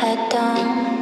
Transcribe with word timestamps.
head 0.00 0.30
down. 0.30 0.99